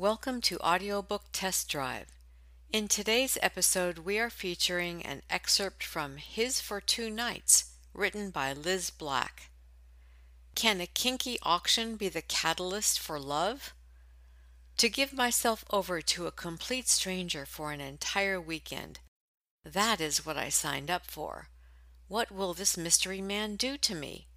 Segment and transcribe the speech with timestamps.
[0.00, 2.06] Welcome to Audiobook Test Drive.
[2.72, 8.54] In today's episode, we are featuring an excerpt from His for Two Nights, written by
[8.54, 9.50] Liz Black.
[10.54, 13.74] Can a kinky auction be the catalyst for love?
[14.78, 19.00] To give myself over to a complete stranger for an entire weekend.
[19.66, 21.48] That is what I signed up for.
[22.08, 24.28] What will this mystery man do to me?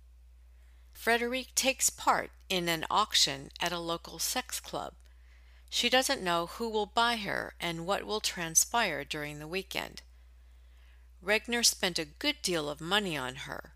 [0.91, 4.95] Frederique takes part in an auction at a local sex club.
[5.75, 10.03] She doesn't know who will buy her and what will transpire during the weekend.
[11.19, 13.73] Regner spent a good deal of money on her.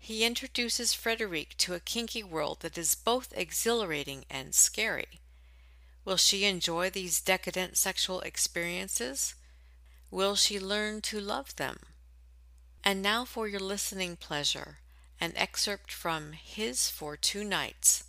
[0.00, 5.20] He introduces Frederique to a kinky world that is both exhilarating and scary.
[6.04, 9.36] Will she enjoy these decadent sexual experiences?
[10.10, 11.78] Will she learn to love them?
[12.82, 14.78] And now for your listening pleasure,
[15.20, 18.07] an excerpt from His for Two Nights.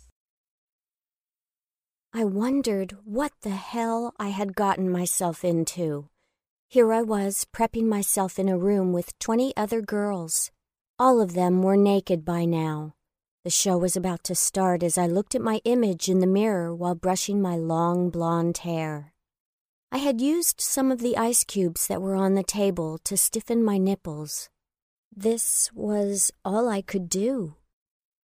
[2.12, 6.08] I wondered what the hell I had gotten myself into.
[6.66, 10.50] Here I was, prepping myself in a room with 20 other girls.
[10.98, 12.94] All of them were naked by now.
[13.44, 16.74] The show was about to start as I looked at my image in the mirror
[16.74, 19.14] while brushing my long blonde hair.
[19.92, 23.62] I had used some of the ice cubes that were on the table to stiffen
[23.62, 24.48] my nipples.
[25.14, 27.54] This was all I could do.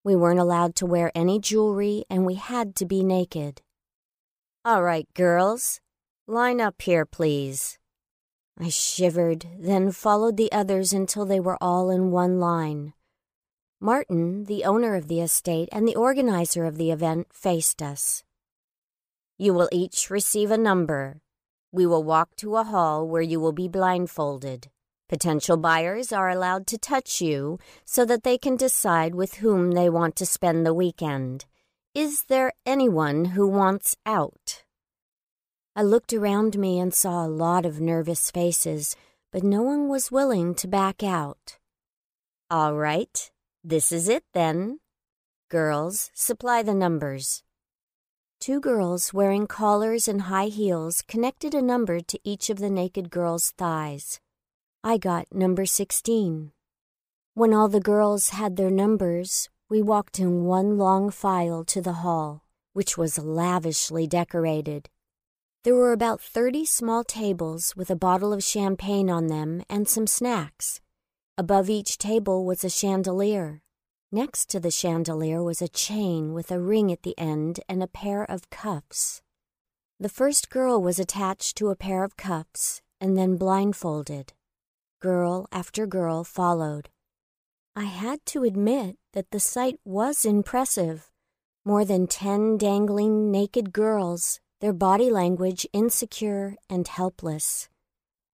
[0.06, 3.62] We weren't allowed to wear any jewelry and we had to be naked.
[4.66, 5.82] All right, girls,
[6.26, 7.78] line up here, please.
[8.58, 12.94] I shivered, then followed the others until they were all in one line.
[13.82, 18.24] Martin, the owner of the estate and the organizer of the event, faced us.
[19.38, 21.20] You will each receive a number.
[21.74, 24.70] We will walk to a hall where you will be blindfolded.
[25.10, 29.90] Potential buyers are allowed to touch you so that they can decide with whom they
[29.90, 31.48] want to spend the weekend.
[31.96, 34.64] Is there anyone who wants out?
[35.76, 38.96] I looked around me and saw a lot of nervous faces,
[39.32, 41.60] but no one was willing to back out.
[42.50, 43.30] All right,
[43.64, 44.80] this is it then.
[45.52, 47.44] Girls, supply the numbers.
[48.40, 53.12] Two girls wearing collars and high heels connected a number to each of the naked
[53.12, 54.20] girl's thighs.
[54.84, 56.54] I got number 16.
[57.36, 62.04] When all the girls had their numbers, we walked in one long file to the
[62.06, 64.88] hall, which was lavishly decorated.
[65.64, 70.06] There were about 30 small tables with a bottle of champagne on them and some
[70.06, 70.80] snacks.
[71.40, 73.64] Above each table was a chandelier.
[74.12, 77.88] Next to the chandelier was a chain with a ring at the end and a
[77.88, 79.24] pair of cuffs.
[80.00, 84.34] The first girl was attached to a pair of cuffs and then blindfolded.
[85.02, 86.90] Girl after girl followed.
[87.76, 91.10] I had to admit that the sight was impressive.
[91.66, 97.70] More than ten dangling naked girls, their body language insecure and helpless.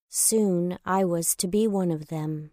[0.10, 2.52] Soon I was to be one of them.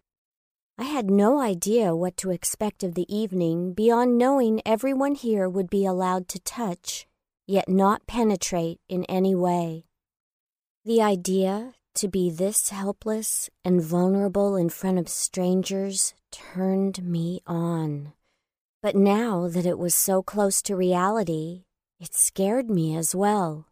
[0.77, 5.69] I had no idea what to expect of the evening beyond knowing everyone here would
[5.69, 7.05] be allowed to touch,
[7.47, 9.85] yet not penetrate in any way.
[10.85, 18.13] The idea to be this helpless and vulnerable in front of strangers turned me on.
[18.81, 21.63] But now that it was so close to reality,
[21.99, 23.67] it scared me as well.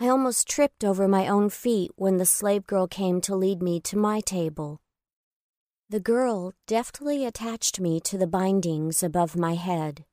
[0.00, 3.80] I almost tripped over my own feet when the slave girl came to lead me
[3.80, 4.80] to my table.
[5.90, 10.04] The girl deftly attached me to the bindings above my head.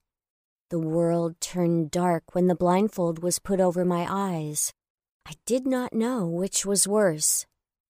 [0.70, 4.74] The world turned dark when the blindfold was put over my eyes.
[5.26, 7.46] I did not know which was worse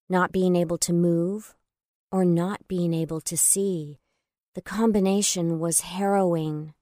[0.07, 1.56] not being able to move
[2.12, 3.97] or not being able to see.
[4.53, 6.73] The combination was harrowing.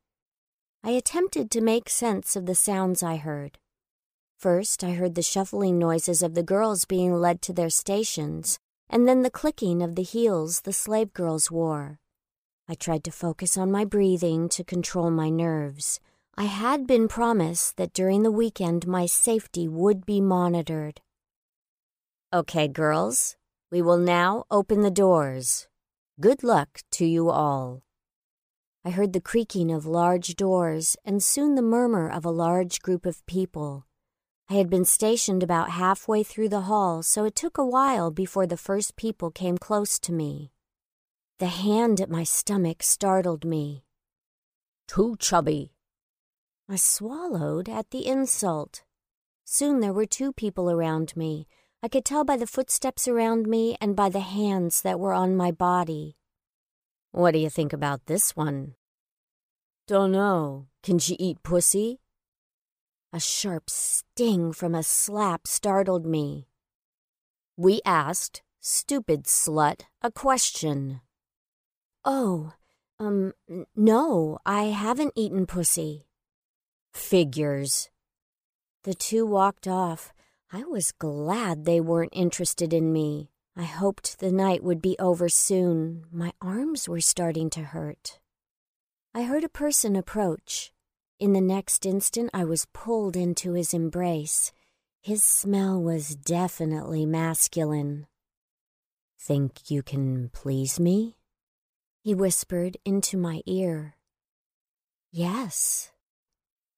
[0.84, 3.58] I attempted to make sense of the sounds I heard.
[4.38, 8.60] First, I heard the shuffling noises of the girls being led to their stations,
[8.90, 12.00] and then the clicking of the heels the slave girls wore.
[12.68, 16.00] I tried to focus on my breathing to control my nerves.
[16.36, 21.00] I had been promised that during the weekend my safety would be monitored.
[22.34, 23.36] Okay, girls,
[23.72, 25.68] we will now open the doors.
[26.20, 27.84] Good luck to you all.
[28.84, 33.06] I heard the creaking of large doors and soon the murmur of a large group
[33.06, 33.86] of people.
[34.50, 38.48] I had been stationed about halfway through the hall, so it took a while before
[38.48, 40.52] the first people came close to me.
[41.38, 43.84] The hand at my stomach startled me.
[44.88, 45.73] Too chubby,
[46.70, 48.84] I swallowed at the insult.
[49.44, 51.48] Soon there were two people around me.
[51.82, 55.36] I could tell by the footsteps around me and by the hands that were on
[55.36, 56.16] my body.
[57.12, 58.76] What do you think about this one?
[59.88, 60.68] Dunno.
[60.82, 62.00] Can she eat pussy?
[63.12, 66.48] A sharp sting from a slap startled me.
[67.58, 71.02] We asked, stupid slut, a question.
[72.04, 72.54] Oh,
[73.00, 73.34] um,
[73.76, 76.08] no, I haven't eaten pussy.
[76.94, 77.90] Figures.
[78.84, 80.14] The two walked off.
[80.52, 83.32] I was glad they weren't interested in me.
[83.56, 86.06] I hoped the night would be over soon.
[86.12, 88.20] My arms were starting to hurt.
[89.14, 90.74] I heard a person approach.
[91.20, 94.52] In the next instant, I was pulled into his embrace.
[95.02, 98.08] His smell was definitely masculine.
[99.20, 101.16] Think you can please me?
[102.02, 103.96] He whispered into my ear.
[105.12, 105.93] Yes.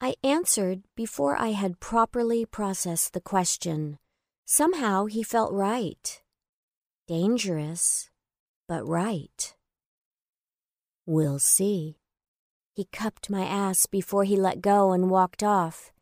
[0.02, 3.98] I answered before I had properly processed the question.
[4.46, 6.22] Somehow he felt right.
[7.08, 8.10] Dangerous,
[8.68, 9.56] but right.
[11.06, 11.98] We'll see.
[12.74, 15.94] He cupped my ass before he let go and walked off.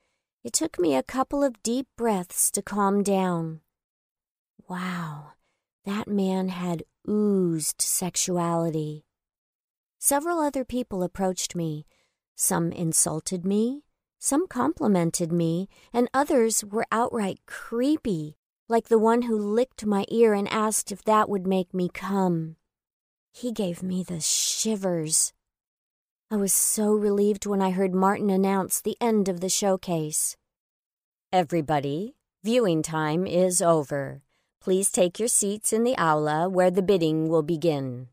[0.43, 3.61] It took me a couple of deep breaths to calm down.
[4.67, 5.33] Wow,
[5.85, 9.05] that man had oozed sexuality.
[9.99, 11.85] Several other people approached me.
[12.35, 13.83] Some insulted me,
[14.19, 18.37] some complimented me, and others were outright creepy,
[18.67, 22.55] like the one who licked my ear and asked if that would make me come.
[23.31, 25.33] He gave me the shivers.
[26.31, 30.37] I was so relieved when I heard Martin announce the end of the showcase.
[31.31, 34.21] Everybody, viewing time is over.
[34.61, 38.07] Please take your seats in the aula where the bidding will begin.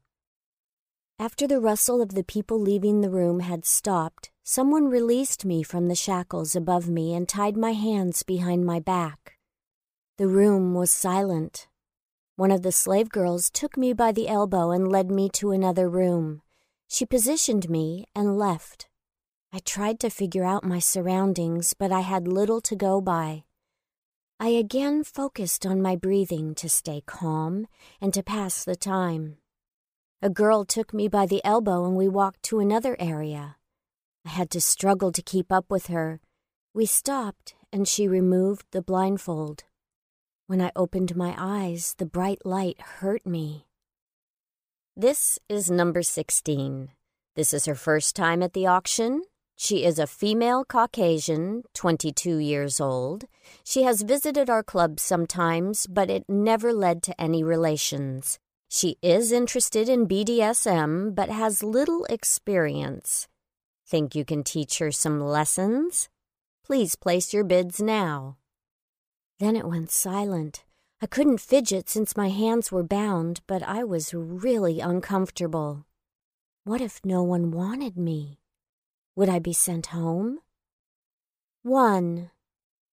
[1.20, 5.88] After the rustle of the people leaving the room had stopped, someone released me from
[5.88, 9.36] the shackles above me and tied my hands behind my back.
[10.16, 11.68] The room was silent.
[12.36, 15.90] One of the slave girls took me by the elbow and led me to another
[15.90, 16.40] room.
[16.88, 18.88] She positioned me and left.
[19.52, 23.44] I tried to figure out my surroundings, but I had little to go by.
[24.40, 27.66] I again focused on my breathing to stay calm
[28.00, 29.36] and to pass the time.
[30.22, 33.56] A girl took me by the elbow and we walked to another area.
[34.26, 36.20] I had to struggle to keep up with her.
[36.74, 39.64] We stopped and she removed the blindfold.
[40.46, 43.64] When I opened my eyes, the bright light hurt me.
[44.94, 46.90] This is number 16.
[47.34, 49.22] This is her first time at the auction.
[49.56, 53.24] She is a female Caucasian, 22 years old.
[53.64, 58.38] She has visited our club sometimes, but it never led to any relations.
[58.72, 63.26] She is interested in BDSM but has little experience.
[63.84, 66.08] Think you can teach her some lessons?
[66.64, 68.36] Please place your bids now.
[69.40, 70.62] Then it went silent.
[71.02, 75.84] I couldn't fidget since my hands were bound, but I was really uncomfortable.
[76.62, 78.38] What if no one wanted me?
[79.16, 80.38] Would I be sent home?
[81.64, 82.30] One.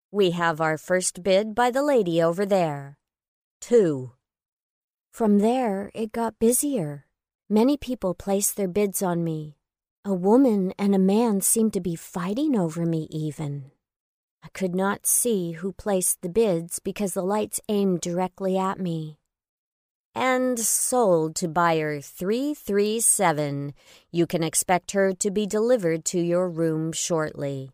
[0.09, 2.97] We have our first bid by the lady over there.
[3.61, 4.13] Two.
[5.17, 7.07] From there, it got busier.
[7.49, 9.57] Many people placed their bids on me.
[10.05, 13.71] A woman and a man seemed to be fighting over me, even.
[14.43, 19.17] I could not see who placed the bids because the lights aimed directly at me.
[20.13, 23.73] And sold to buyer 337.
[24.11, 27.71] You can expect her to be delivered to your room shortly.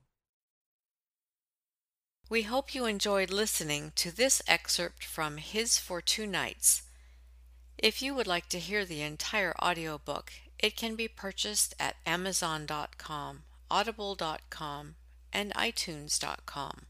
[2.30, 6.84] We hope you enjoyed listening to this excerpt from His for Two Nights
[7.84, 13.44] if you would like to hear the entire audiobook, it can be purchased at Amazon.com,
[13.70, 14.96] Audible.com,
[15.34, 16.86] and iTunes.com.